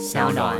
[0.00, 0.56] 小暖。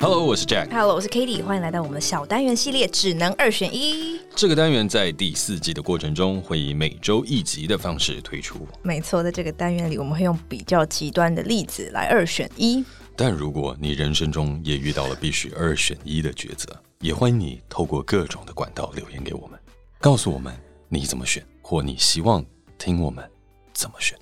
[0.00, 0.68] Hello，我是 Jack。
[0.68, 1.44] Hello，我是 Cady。
[1.44, 4.18] 欢迎来到我们的小单元系列，只能二选一。
[4.34, 8.66] 这个单元在第四季的过程中，会以每周一集的方式推出。
[8.82, 12.84] 没错，在这个单元里，我们会用比较极端的例子来二选一。
[13.14, 19.56] 但如果你人生中也遇到了必须二选一的抉择，也欢迎你透过各种的管道留言给我们，
[20.00, 20.52] 告诉我们
[20.88, 22.44] 你怎么选，或你希望
[22.76, 23.24] 听我们
[23.72, 24.18] 怎么选。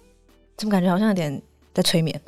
[0.59, 1.43] 怎么感觉好像有点
[1.77, 2.19] 在催眠，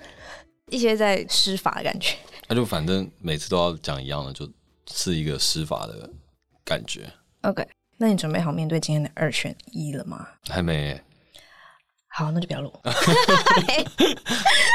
[0.71, 2.15] 一些在施法的感觉。
[2.49, 4.47] 那就反正每次都要讲一样的，就
[4.91, 6.11] 是一个施法的
[6.63, 7.11] 感觉。
[7.41, 7.67] OK，
[7.97, 10.29] 那你准备好面对今天的二选一了吗？
[10.51, 11.01] 还没。
[12.09, 12.71] 好，那就不要录。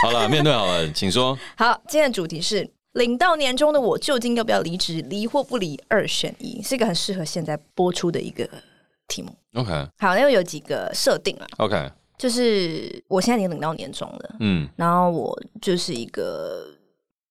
[0.03, 1.37] 好了，面对好了，请说。
[1.55, 5.03] 好，今天的主题是领到年终的我究竟要不要离职？
[5.03, 8.49] 离或不离，二选一，是一个很适合现在播出的一个
[9.07, 9.35] 题目。
[9.53, 11.47] OK，好，那有几个设定啊。
[11.57, 16.67] OK，就是我现在已经领到年终了，嗯，然后我就是一个。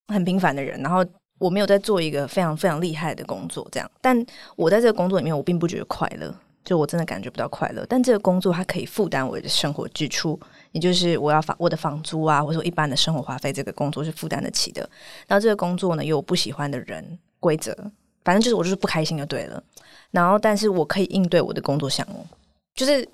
[0.09, 1.03] 很平凡的人，然后
[1.39, 3.91] 我没有在做一个非常非常厉害的工作，这样。
[4.03, 4.27] 但
[4.57, 7.87] 我在这个工作里面，我并不觉得快乐，就我真的感觉不到快乐。
[7.89, 10.39] 但这个工作它可以负担我的生活支出，
[10.73, 14.87] 也就是我要房我的房租啊，或者说一般的生活花费，这个工作是负担得起的。
[15.27, 17.75] 然后这个工作呢，有我不喜欢的人、规则，
[18.23, 19.63] 反正就是我就是不开心就对了。
[20.11, 22.27] 然后，但是我可以应对我的工作项目，
[22.75, 23.09] 就是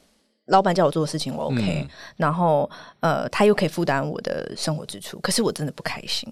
[0.48, 1.88] 老板叫我做的事情，我 OK、嗯。
[2.16, 2.68] 然后，
[3.00, 6.28] 呃，他又可以负担我的生活支出，可是我真的不开心。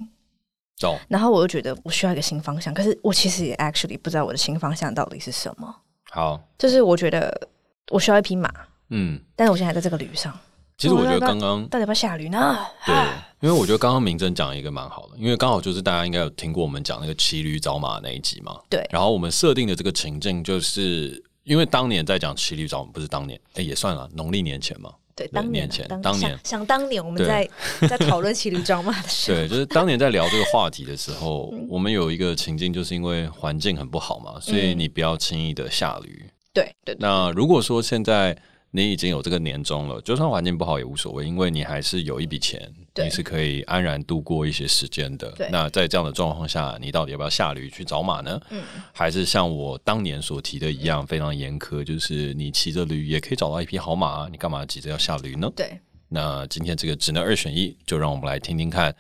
[0.79, 5.75] 走，然后我又觉得我需要一个新方向，可是我其实也 actually 不知道我的新方向到底是什么。
[6.11, 7.49] 好，就是我觉得
[7.91, 8.53] 我需要一匹马，
[8.91, 10.39] 嗯，但是我现在还在这个驴上。
[10.77, 12.59] 其实我觉得刚刚大家要不要下驴呢？
[12.85, 12.95] 对，
[13.41, 18.61] 因为我觉得刚刚明真讲一个蛮好的，因为刚好就是大家应该有听过我们讲那个骑驴找马那一集嘛。
[18.69, 24.93] 对，然后我们设定的这个情境，就是因为当年在讲骑驴找马，不是当年，哎，也算了，农历年前嘛。
[25.15, 27.49] 对，当年，年前，当年想，想当年我们在
[27.89, 36.29] 在讨论骑驴找马的时候，对，就是当年在聊这个话题的时候，我们有一个情境，就是因为环境很不好嘛，所以你不要轻易的下驴。
[36.53, 36.95] 对对。
[36.99, 38.37] 那如果说现在。
[38.77, 45.33] 你已经有这个年终了，就算环境不好也无所谓，因为你还是有一笔钱，你是可以安然度过一些时间的。
[45.51, 48.39] 那在这样的状况下，你到底要不要下驴去找马呢？
[48.51, 55.51] 嗯，还是像我当年所提的一样，非常严苛，就是你骑着驴也可以找到一匹好马，你干嘛急着要下驴呢？
[55.57, 55.81] 对。
[56.09, 58.95] 那今天这个只能二选一，就让我们来听听看，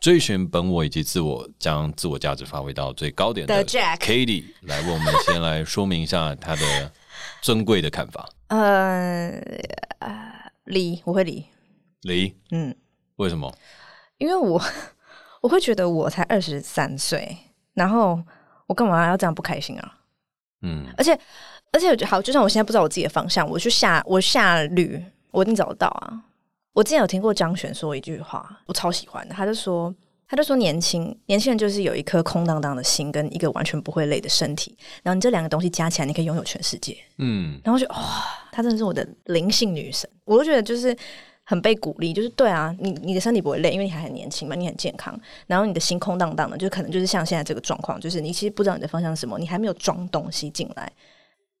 [0.00, 6.92] 追寻本我以及自我，将自我价值发挥到最高点的 Katie 来为我们先来说明一下他的
[7.42, 8.28] 尊贵的看法。
[8.48, 9.40] 呃，
[10.64, 11.44] 离我会离
[12.02, 12.74] 离，嗯，
[13.16, 13.52] 为什么？
[14.18, 14.60] 因为我
[15.40, 17.36] 我会觉得我才二十三岁，
[17.74, 18.20] 然后
[18.66, 19.98] 我干嘛要这样不开心啊？
[20.62, 21.18] 嗯，而且
[21.72, 26.22] 而且好，就算我现在不知道我自己的方向，我去下我下驴，我一定找得到啊！
[26.72, 29.94] 我之前有听过张悬说一句话，我超喜欢的，他就说。
[30.30, 34.78] 他就说年：轻年轻人就是有一颗空荡荡的心，跟一个完全不会累的身体。
[35.02, 36.96] 然后你这两个东西加起来，你可以拥有全世界。
[37.18, 37.98] 嗯，然后就哇，
[38.52, 40.08] 她真的是我的灵性女神。
[40.24, 40.96] 我都觉得就是
[41.42, 45.18] 很被鼓励，就是对啊，你你的身体不会累，因为你还很年轻嘛，你很健康。
[45.48, 50.92] 然后你的心空荡荡的，就可能就是像现在这个状况，就是你其实不知道你的方向是什么，你还没有装东西进来。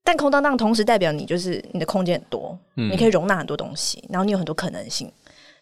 [0.04, 5.10] 但空荡荡同时代表你就是你的空间很多，嗯，你可以容纳很多东西，然后你有很多可能性。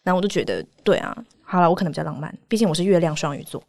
[0.03, 1.15] 然后我就觉得，对啊。
[1.51, 3.59] 好了，我可能比较浪漫，毕竟我是月亮双鱼座。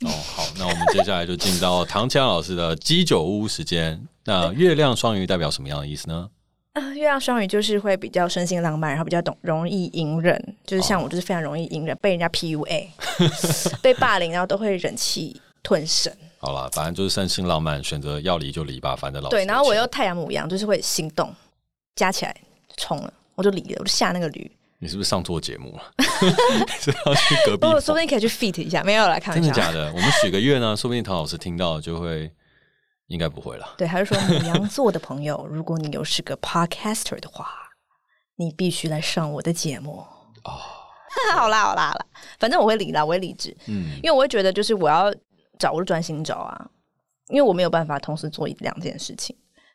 [0.00, 4.02] 哦，好，那我们接下来就进到唐綺阳老师的鸡酒屋时间。
[4.24, 6.30] 那月亮双鱼代表什么样的意思呢？
[6.72, 12.88] 啊，月亮双鱼就是会比较生性浪漫，然后比较懂容易隐忍，就是像我就是非常容易隐忍，被人家 PUA，
[13.82, 16.10] 被霸凌，然后都会忍气吞声。
[16.38, 19.44] 好了，反正就是生性浪漫，选择要离就离吧，反正老对。
[19.44, 21.30] 然后我又太阳母羊，就是会心动，
[21.94, 22.34] 加起来
[22.78, 24.50] 冲了，我就离了，我就下那个驴。
[24.86, 25.82] 你是不是上错节目了？
[26.78, 27.66] 是要去隔壁？
[27.66, 29.34] 我说不定可以去 fit 一下，没有来看。
[29.34, 29.92] 真的假的？
[29.92, 32.30] 我们许个愿呢，说不定唐老师听到就会，
[33.08, 33.74] 应该不会了。
[33.76, 37.48] 对，还是说你羊座的朋友， 如果你又是个 podcaster 的话，
[38.36, 40.06] 你必须来上我的节目
[40.44, 40.52] 哦。
[41.34, 42.06] 好啦，好啦，好啦，
[42.38, 43.56] 反正我会理啦，我会理智。
[43.66, 45.12] 嗯，因为我会觉得，就是我要
[45.58, 46.70] 找，我就专心找啊，
[47.30, 49.34] 因为我没有办法同时做一两件事情。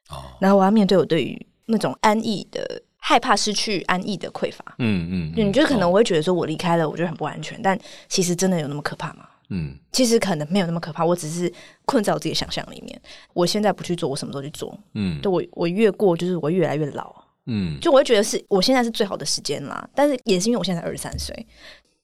[0.10, 2.82] 哦，然后我要面对我对于那种安逸的。
[3.04, 7.78] 害怕失去安逸的匮乏，嗯嗯，嗯，你就可能我会觉得说，我离开了，我觉得很不安全，但
[8.08, 9.28] 其实真的有那么可怕吗？
[9.50, 11.52] 嗯，其实可能没有那么可怕，我只是
[11.86, 13.02] 困在我自己的想象里面。
[13.34, 14.78] 我现在不去做，我什么时候去做？
[14.94, 17.14] 嗯，对我我越过，就是我越来越老，
[17.48, 19.90] 嗯，就我会觉得是我现在是最好的时间啦。
[19.96, 21.36] 但是也是因为我现在才二十三岁，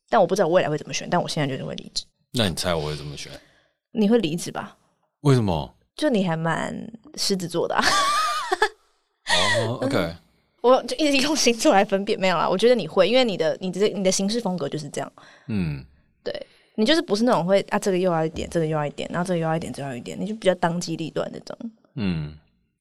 [0.09, 2.03] 但我不知道我未来会怎么选，但我现在就是会离职。
[2.33, 3.31] 那你猜我会怎么选？
[3.91, 4.75] 你会离职吧？
[5.21, 5.73] 为什么？
[5.95, 6.75] 就你还蛮
[7.15, 7.83] 狮子座的啊。
[9.59, 10.15] 哦，OK。
[10.61, 12.49] 我就一直用星座来分辨，没有啦。
[12.49, 15.11] 我觉得你会，因为你的你的你的行事风格就是这样。
[15.47, 15.83] 嗯，
[16.23, 16.33] 对，
[16.75, 21.57] 你就是不是那种会啊，这个又要一点，这个又要一点，然后这个又要一点，这个又要一点，你就比较当机立断那种。
[21.95, 22.35] 嗯，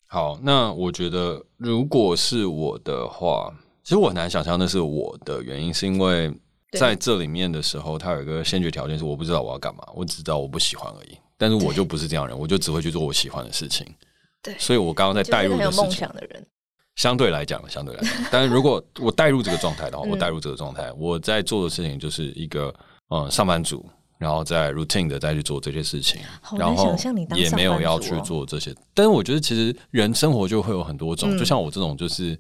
[0.07, 3.53] 好，那我觉得如果是我的话，
[3.83, 6.33] 其实我很难想象那是我的原因，是因为
[6.73, 11.17] 在这里面的时候，它有一个先决条件是我不知道我要干嘛，我只知道我不喜欢而已。
[11.39, 13.87] 但是我就不是这样人，我就只会去做我喜欢的事情。
[14.43, 15.85] 对，所以我刚刚在带入的事情。
[15.85, 16.47] 梦想的人。
[16.97, 22.75] 相对来讲，相对来讲， 但是如果我带入这个状态的话，我带入这个状态，我在做的事情就是一个
[23.11, 23.85] 嗯上班族，
[24.19, 26.21] 然后在 routine 的再去做这些事情，
[26.59, 26.97] 然后
[27.35, 28.75] 也没有要去做这些。
[28.93, 32.39] 但是我觉得其实人生活就会有很多种，就像我这种就是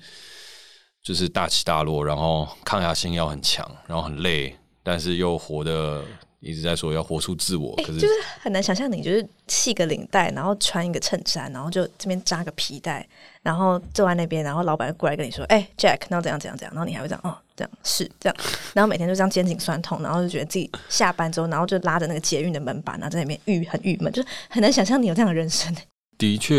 [1.03, 6.03] 就是大起大落，然后抗压性要很强，然后很累，但是又活得。
[6.47, 13.07] 一直在说要活出自我，可是就是很难想象你就是系个领带，然后穿一个衬衫，然后就这边扎个皮带，
[13.43, 18.37] 然后坐在那边，然后老板过来跟你说：“哎，Jack，然后怎样怎样怎样。”然后你还会这样哦，这样是这样，
[18.73, 25.75] 然后每天就这样肩颈酸痛，然后就觉得自己下班之后，然后就拉着那个捷运的门板，然后在那边郁很郁闷，就是很难想象你有这样的人生。
[26.19, 26.55] 的确，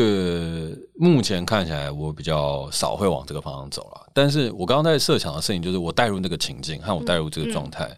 [0.93, 4.07] 目前看起来我比较少会往这个方向走了。
[4.13, 7.85] 但是我刚刚在设想的事情，就是我带入那个情境，和我带入这个状态。
[7.85, 7.97] 嗯嗯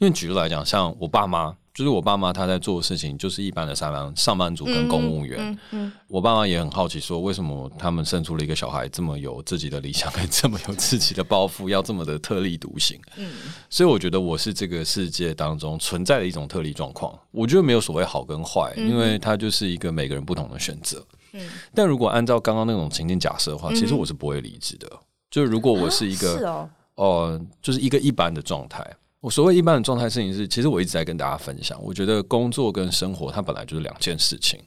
[0.00, 5.38] 因为举例来讲，像我爸妈，就是我爸妈，他在做的事情就是一般的上班上班族跟公务员。
[5.38, 12.98] 嗯嗯嗯、我爸妈也很好奇，说为什么他们生出了一个小孩这么有自己的理想，跟这么有自己的抱负，要这么的特立独行。
[13.18, 13.30] 嗯、
[13.68, 17.14] 所以我觉得我是这个世界当中存在的一种特例状况。
[17.30, 21.04] 我觉得没有所谓好跟坏，因为它就是一个每个人不同的选择。
[21.34, 24.88] 嗯、但如果按照刚刚那种情境假设的话，其实我是不会离职的。
[24.90, 24.98] 嗯、
[25.30, 28.82] 就是如果我是一个，哦，哦、呃，就是一个一般的状态。
[29.20, 31.78] 我所谓一般的状态，事情是，其实我一直在跟大家分享。
[31.82, 34.58] 我觉得工作跟生活，它本来就是两件事情。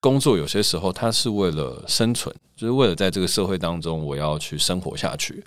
[0.00, 5.44] 工作有些时候，它是为了生存，就是为了在这个社会当中，我要去生活下去。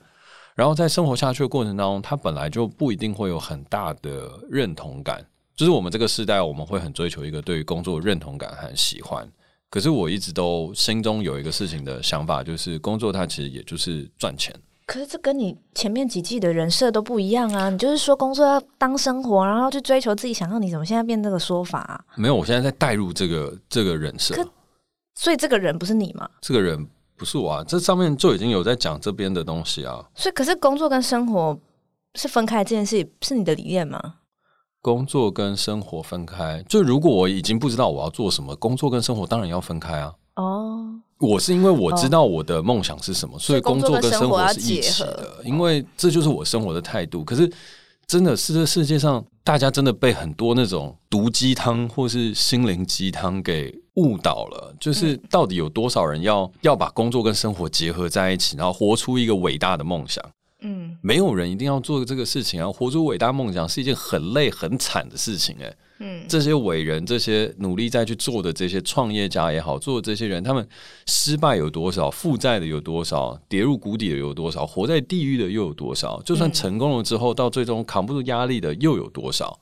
[0.55, 5.25] 然后在生活下去的过程当中，它本来就不一定会有很大的认同感。
[5.55, 9.27] 就是我们这个时代，我们会很追求一个对于工作认同感和喜欢。
[9.69, 14.53] 可是我一直都心中有一个事情的想法，就是工作它其实也就是赚钱。
[14.87, 17.69] 可是这跟你前面几季的人设都不一样啊！
[17.69, 21.99] 你就是说工作要当生活，然后去追求自己想要，你怎么现在变这个说法啊？
[22.15, 24.33] 没有，我现在在带入这个这个人设。
[25.13, 26.29] 所以这个人不是你吗？
[26.39, 26.87] 这个人
[27.17, 27.63] 不是我啊！
[27.67, 30.01] 这上面就已经有在讲这边的东西啊。
[30.15, 31.59] 所以，可是工作跟生活
[32.15, 33.99] 是分开这件事，是你的理念吗？
[34.81, 40.13] 工作跟生活分开，就如果我已经不知道我要做什么，工作跟生活当然要分开啊。
[40.37, 41.01] 哦。
[41.19, 47.23] 我是因为我知道我的梦想是什么，所以工作跟生活是一起的，因为这就是我生活的态度。
[47.23, 47.51] 可是，
[48.05, 54.73] 真的是这世界上，大家真的被很多那种毒鸡汤或是心灵鸡汤给误导了。
[54.79, 60.23] 就是到底有多少人要要把工作跟生活结合在一起，然后活出一个伟大的梦想？
[60.61, 62.71] 嗯，没有人一定要做这个事情啊！
[62.71, 65.77] 活出伟大梦想是一件很累很惨的事情，欸，诶。
[65.99, 70.67] 嗯，这些伟人，这些努力在去做的这些创业家也好，做的这些人，他们
[71.07, 76.21] 失败有多少，负债的有多少，跌入谷底的有多少，活在地狱的又有多少？
[76.23, 79.59] 就算成功了之后，到最终扛不住压力的又有多少？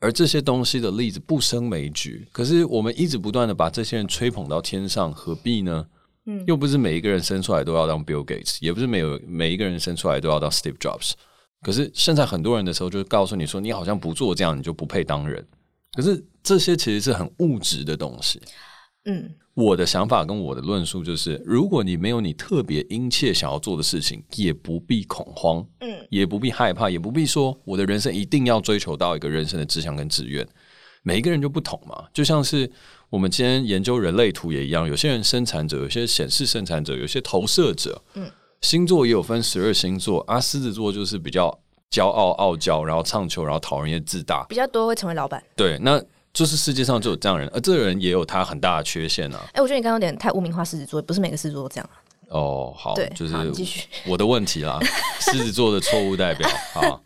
[0.00, 2.26] 而这些东西的例子不胜枚举。
[2.32, 5.86] 可是我们一直不断的把这些人吹捧到天上，何必呢？
[6.26, 11.12] 嗯，又不是每一个人生出来都要当 Bill Gates，也不是每有每一个人生出来都要当 Steve Jobs。
[11.66, 15.44] 可是现在很多人的时候，就告诉你说，你好像不做这样，你就不配当人。
[15.96, 18.40] 可是这些其实是很物质的东西。
[19.06, 30.46] 嗯，我的想法跟我的论述就是，如果你没有你特别殷切想要做的事情，也不必恐慌，嗯，也不必害怕，也不必说我的人生一定要追求到一个人生的志向跟志愿。
[31.02, 32.70] 每一个人就不同嘛，就像是
[33.10, 38.30] 我们今天研究人类图也一样，有些人生产者，有些显示生产者，有些投射者，嗯。
[38.62, 41.56] 星座也有分十二星座啊，狮子座就是比较
[41.90, 45.42] 骄傲、傲娇，然后唱球，然后讨人厌、自大，比较多会成为老板。
[45.54, 46.02] 对，那
[46.32, 49.40] 就是世界上就有这样人，而这个人也有他很大的缺陷啊。
[49.46, 51.90] 哎、欸，我觉得你刚刚有点太污名化狮子座，不是每个狮子座都这样。
[52.28, 54.80] 哦，好，对，就是继续我的问题啦，
[55.20, 56.48] 狮子座的错误代表。
[56.74, 57.00] 好，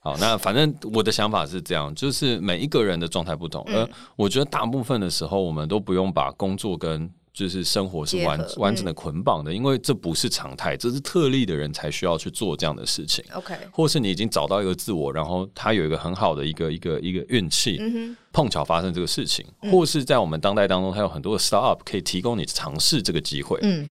[0.00, 7.08] 好，那反正我的想法是这样，就是每一个人的状态不同，而、嗯、我觉得大部分的时候，我们都不用把工作跟
[7.38, 13.24] 就是生活是完完整的捆绑的，嗯、因为这不是常态，这是特例的人才需要去做这样的事情。
[13.32, 23.56] OK，或是你已经找到一个自我，然后他有一个很好的一个一个一个运气，嗯、碰巧发生这个事情，嗯、或是在我们当代当中，他有很多的 startup 可以提供你尝试这个机会。
[23.62, 23.88] 嗯，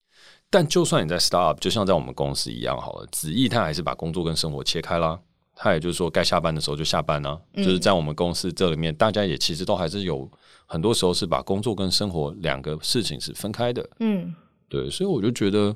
[0.50, 5.18] 但就算你在 startup，就像在我们公司一样好了，子毅他还是把工作跟生活切开啦。
[5.58, 7.40] 他也就是说，该下班的时候就下班呢、啊。
[7.56, 10.30] 嗯、就是在我们公司这里面，大家也其实都还是有。
[10.70, 14.36] 很多时候是把工作跟生活两个事情是分开的，嗯，
[14.68, 15.74] 对，所以我就觉得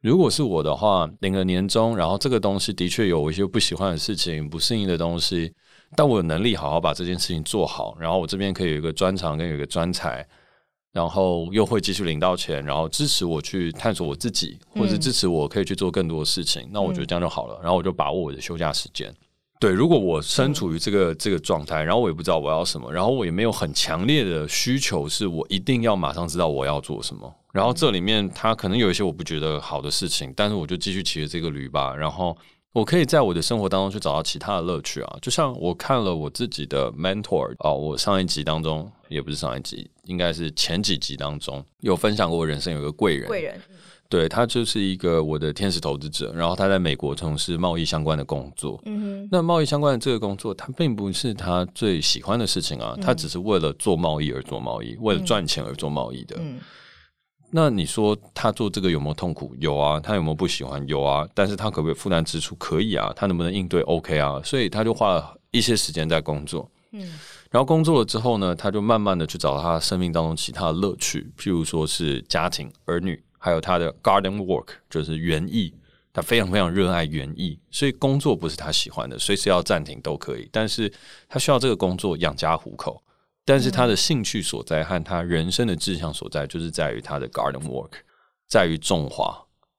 [0.00, 5.52] 如果是我的话，领了年终，然后这个东西的确有一些不喜欢的事情、不适应的东西，
[5.94, 10.26] 但我有能力好好把这件事情做好，然后我这边可以有一个专长跟有一个专才，
[10.92, 17.58] 然后又会继续领到钱，然后支持我去探索我自己，或者支持我可以去做更多的事情，嗯、那我觉得这样就好了。
[17.62, 19.14] 然后我就把握我的休假时间。
[19.60, 27.30] 对，如果我身处于这个这个状态，然后我也不知道我要什么，然后我也没有很强烈的需求，是我一定要马上知道我要做什么。
[27.52, 31.94] 然后这里面它可能有一些我不觉得好的事情，但是我就继续骑着这个驴吧。
[31.94, 32.34] 然后
[32.72, 35.18] 我可以在我的生活当中去找到其他的乐趣啊。
[35.20, 43.28] 就像我看了我自己的 mentor 啊，我上一集当中也不是上一集，应该是前几集当中有分享过，我人生有一个贵人。
[43.28, 43.58] 贵人。
[44.08, 48.82] 对，他就是一个我的天使投资者，然后他在美国从事贸易相关的工作。
[48.84, 56.34] 嗯哼，那贸易相关的这个工作，他并不是他最喜欢的事情啊，嗯、他只是为了做贸易而做贸易，为了赚钱而做贸易的。
[56.40, 56.58] 嗯，
[57.52, 59.54] 那你说他做这个有没有痛苦？
[59.60, 60.84] 有啊，他有没有不喜欢？
[60.88, 62.56] 有啊，但是他可不可以负担支出？
[62.56, 66.68] 可以啊，他能不能应对？OK 啊，所以他就花了一些时间在工作。
[66.90, 67.08] 嗯，
[67.50, 73.22] 然后工作了之后呢，他就慢慢的去找他生命当中其他的乐趣，譬如说是家庭、儿女。
[73.42, 75.72] 还有他的 garden work，就是园艺，
[76.12, 80.46] 他非常非常热爱园艺，所以工作不是他喜欢的，随时要暂停都可以。
[80.52, 80.92] 但是
[81.26, 83.02] 他需要这个工作养家糊口，
[83.46, 87.92] 但是他的兴趣所在和他人生的志向所在，就是在于他的 garden work，
[88.46, 89.34] 在于种花、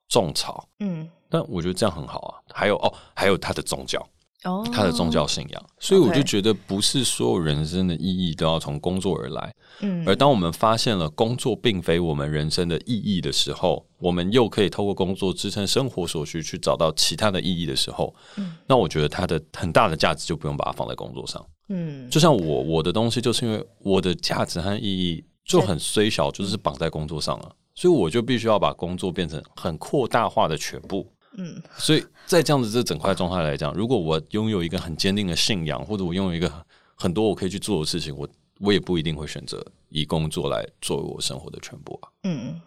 [0.09, 0.67] 种草。
[0.79, 2.41] 嗯，但我觉得这样很好啊。
[2.51, 4.03] 还有哦，还有他的宗教。
[4.43, 9.53] 哦，他的宗教信仰，所以我就觉得不是所有人生的意义都要从工作而来。
[9.81, 21.45] 嗯，而当我们发现了工作并非我们人生的意义的时候，我们又可以透过工作支撑生活所需，去找到其他的意义的时候，嗯，那我觉得它的很大的价值就不用把它放在工作上。
[21.69, 31.07] 嗯，就像我我的东西，就是因为我的价值和意义就很虽小，就是绑在工作上了，所以我就必须要把工作变成很扩大化的全部。
[31.37, 36.51] 嗯，所以在这样子这整块状态来讲，如果我拥有一个很坚定的信仰，或者我拥有一个
[36.95, 38.27] 很多我可以去做的事情，我
[38.59, 42.09] 我也不一定会选择以工作来作为我生活的全部啊。
[42.23, 42.59] 嗯，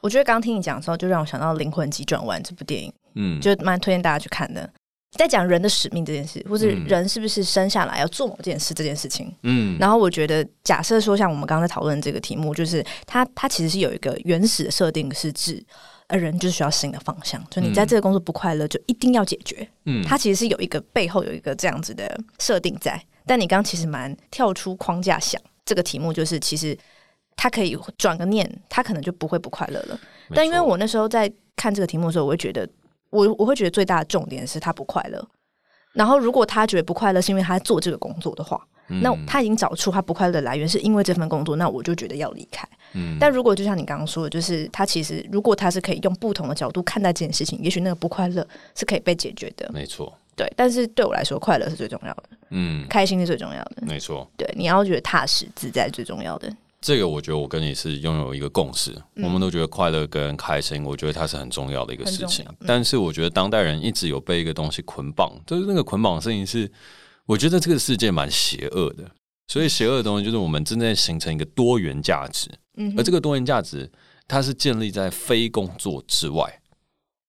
[0.00, 4.72] 我觉得刚刚听你讲的时候，就让我想到《灵魂急转弯》这部电影，嗯，就蛮推荐大家去看的。
[5.18, 15.62] 在讲人的使命这件事，或者人是不是生下来要做某件事这件事情，嗯，然后我觉得，假设说像我们刚刚在讨论这个题目，就是它它其实是有一个原始的设定是指。
[16.12, 19.66] 而人就是需要新的方向，就你在这个工作不快乐，就一定要解决。
[19.86, 23.02] 嗯，它其实是有一个背后有一个这样子的设定在。
[23.24, 26.76] 但你刚刚其实蛮跳出框架想这个题目，就是其实
[27.34, 29.98] 他可以转个念，他可能就不会不快乐了。
[30.34, 32.68] 但因为我那时候在看这个题目的时候，我会觉得，
[33.08, 35.26] 我我会觉得最大的重点是他不快乐。
[35.94, 38.60] 然后如果他觉得不快乐是因为他做这个工作的话。
[38.88, 42.68] 那他已经找出他不快乐的来源，是因为这份工作，那我就觉得要离开。
[42.94, 49.70] 嗯，但如果就像你刚刚说的，就是他其实如果他是可以用不同的角度看待这件事情，也许那个不快乐是可以被解决的。
[49.72, 50.46] 没错，对。
[50.54, 52.24] 但是对我来说，快乐是最重要的。
[52.50, 53.76] 嗯，开心是最重要的。
[53.86, 56.54] 没错，对，你要觉得踏实自在最重要的。
[56.82, 62.44] 这个我觉得我跟你是拥有一个共识，嗯、我们都觉得快乐跟开心，我觉得它是很重要的一个事情。
[62.48, 66.70] 嗯、但是我觉得当代人一直有被一个东西捆绑，就是那个捆绑的事情是。
[67.26, 69.10] 我觉得这个世界蛮邪恶的，
[69.48, 73.90] 所以邪恶的东西就是我们正在形成一个多元价值，嗯，而这个多元价值
[74.26, 76.60] 它是建立在非工作之外，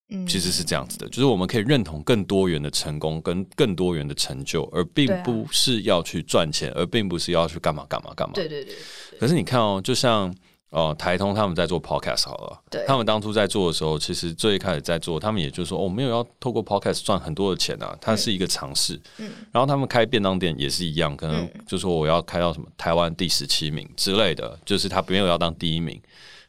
[0.09, 8.75] 嗯，其实是这样子的，就是我们可以认同更多元的成功跟更多元的成就，而并不是要去赚钱，而并不是要去干嘛干嘛干嘛，对对对。
[9.19, 10.33] 可是你看哦，就像。
[10.73, 18.99] 哦，台通他们在做 podcast 好了，对，他们当初在做的时候，其实最一开始在做，他们也就是说，哦，没有要透过 podcast 赚很多的钱啊，它是一个尝试。
[19.19, 26.01] 嗯，然后他们开便当店也是一样，可能就说我要开到什么台湾第十七名之类的，就是他没有要当第一名。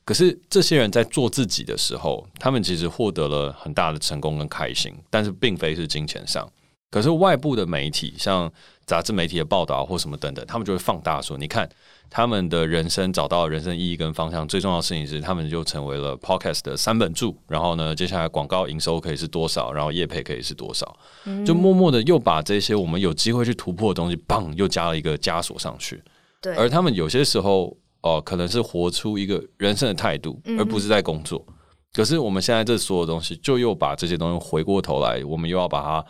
[0.07, 6.51] 可是这些人在做自己的时候，他们其实获得了很大的成功跟开心，但是并非是金钱上。
[6.91, 8.51] 可是外部的媒体，像
[8.87, 11.69] 杂志媒体的报道或什么等等，他们就会放大说，你看。
[12.11, 17.37] 他们的人生找到了人生意义跟方向，最重要的事情是，他们就成为了 Podcast 的三本柱。
[17.49, 20.97] 然后呢，接下来广告营收可以是多少，然后业配可以是多少，
[21.45, 26.01] 就默默的又把这些我们有机会去突破的东西，棒，又加了一个枷锁上去。
[26.41, 31.45] 对，而他们有些时候，哦、呃，可能是活出一个人生的态度，而不是在工作。
[31.93, 36.05] 可是我们现在这所有东西，就又把这些东西回过头来，我们又要把它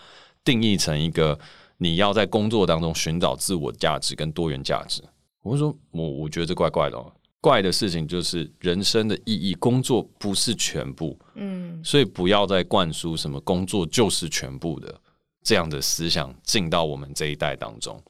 [0.44, 1.38] 定义成一个，
[1.76, 5.02] 你要在工作当中寻找自我价值跟多元价值。
[5.42, 7.12] 我会说，我我觉得这怪怪的哦。
[7.40, 14.98] 怪的事情就是人生的意义，工作不是全部，嗯，所以不要再灌输什么工作就是全部的
[15.42, 18.02] 这样的思想进到我们这一代当中。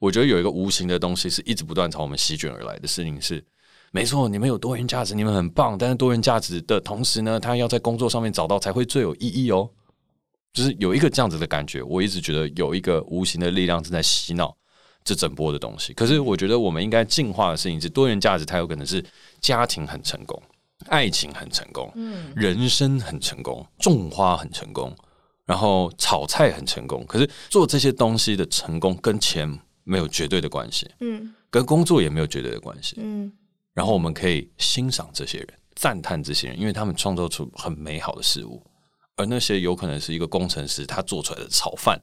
[0.00, 3.44] 我觉得有一个无形的东西是一直不断朝我们席卷而来的事情是，
[3.92, 5.78] 没错，你们有多元价值，你们很棒。
[5.78, 9.70] 但是多元价值的同时呢，他要在工作上面找到才会最有意义哦。
[10.52, 14.56] 就是有一个这样子的感觉，我一直觉得有一个无形的力量正在洗脑
[15.04, 15.92] 这整波的东西。
[15.94, 19.04] 可是我觉得我们应该进化的事情是多元价值，它有可能是
[19.40, 20.42] 家庭很成功，
[20.86, 24.94] 爱情很成功，嗯，人生很成功，种花很成功，
[25.44, 27.04] 然后炒菜很成功。
[27.06, 29.48] 可是做这些东西的成功跟钱
[29.84, 33.32] 没有绝对的关系，嗯，跟工作也没有绝对的关系，嗯。
[33.72, 38.60] 然后我们可以欣赏这些人，赞叹这些人，因为他们创造出很美好的事物。
[39.20, 42.00] 而那些有可能是一个工程师，他做出来的炒饭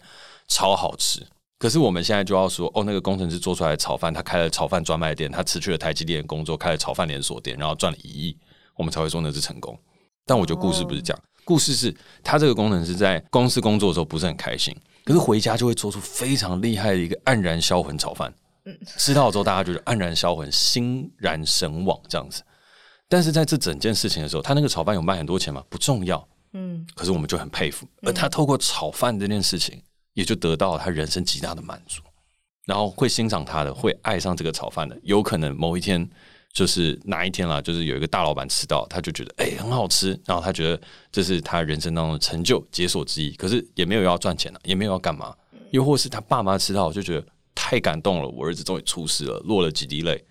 [0.48, 1.26] 超好吃。
[1.58, 8.38] 可是我们现在就要说，哦，那个工程师做出来的炒饭，他开了炒饭专卖店，他辞去了台积电工作，开了炒饭连锁店，然后赚了一亿，
[8.76, 9.76] 我们才会说那是成功。
[10.24, 18.32] 但我觉得故事不是这样，故事是他这个工程师在公司工作的时候不是很开心，可是回家就会做出非常厉害的一个黯然销魂炒饭。
[18.98, 22.44] 吃到之后大家就是黯然销魂、欣然神往这样子。
[23.10, 25.64] 但是在这整件事情的时候，他那个炒饭有卖很多钱吗？
[25.70, 26.28] 不重要。
[26.54, 29.82] 嗯，可是我们就很佩服，而他透过炒饭这件事情，
[30.14, 32.02] 也就得到了他人生极大的满足。
[32.66, 36.06] 然后会欣赏他的，会爱上这个炒饭的，有可能某一天
[36.52, 43.32] 就是哪一天啦，就是有一个大老板吃到，他就觉得哎、欸、很好吃，然后他觉得这是他人生当中的成就解锁之一。
[43.36, 45.34] 可是也没有要赚钱了，也没有要干嘛，
[45.72, 47.26] 又或是他爸妈吃到就觉得
[47.56, 50.22] 太感动了，我儿子终于出师了，落了几滴泪，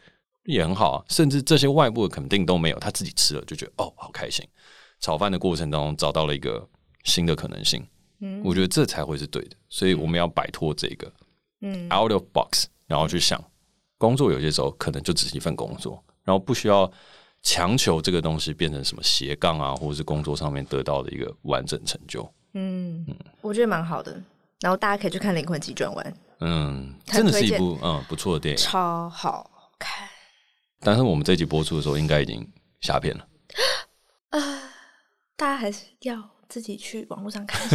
[0.44, 1.04] 也很好啊。
[1.08, 4.46] 甚至这些外部的肯定都没有，他自己吃了就觉得哦好开心。
[5.00, 6.68] 炒饭的过程当中找到了一个
[7.04, 7.86] 新的可能性，
[8.20, 11.12] 嗯，我觉得这才会是对的，所以我们要摆脱这个，
[11.60, 13.42] 嗯，out of box，然后去想
[13.98, 16.90] 工作有些时候可能就只是一份工作，然后不需要
[17.42, 22.22] 强求这个东西变成什么斜杠啊，或者是工作上面得到的一个完整成就，
[22.54, 23.04] 嗯。
[23.08, 24.20] 嗯，我觉得蛮好的，
[24.60, 26.04] 然后大家可以去看《灵魂急转弯》，
[26.40, 30.08] 嗯，真的是一部嗯不错的电影，超好看，
[30.80, 32.44] 但是我们这集播出的时候应该已经
[32.80, 33.28] 下片了，啊。
[35.36, 37.68] 大家还是要自己去网络上看。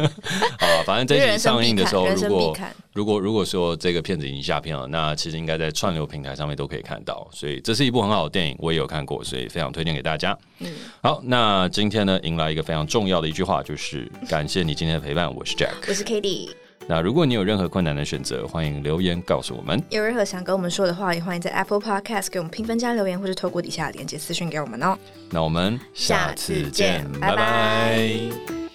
[0.60, 2.56] 好啊，反正这集上映的时候，如果
[2.92, 7.26] 如果如果说这个片子已经下片了，那其实应该在串流平台上面都可以看到。
[7.32, 10.36] 所以这是一部很好的电影，我也有看过，所以非常推荐给大家。
[10.58, 10.70] 嗯，
[11.02, 15.34] 好，那今天呢，迎来一个非常重要的一句话，就是感谢你今天的陪伴。
[15.34, 16.50] 我是 Jack，我是 Cady。
[16.88, 19.82] 那如果你有任何困难的选择，欢迎留言告诉我们。
[19.90, 24.96] 有任何想跟我们说的话，也欢迎在 Apple Podcast 给我们评分加留言，或者透过底下的链接私讯给我们哦。
[25.30, 27.36] 那我们下次见，拜拜。
[27.36, 28.65] 拜拜。